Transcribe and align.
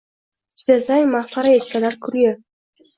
Chidasang, 0.61 1.05
masxara 1.17 1.55
etsalar, 1.61 2.01
kulgi 2.09 2.37